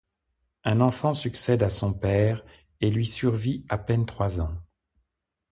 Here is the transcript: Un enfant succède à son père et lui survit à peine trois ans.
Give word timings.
Un 0.63 0.81
enfant 0.81 1.13
succède 1.13 1.61
à 1.61 1.69
son 1.69 1.93
père 1.93 2.43
et 2.79 2.89
lui 2.89 3.05
survit 3.05 3.63
à 3.69 3.77
peine 3.77 4.07
trois 4.07 4.41
ans. 4.41 4.55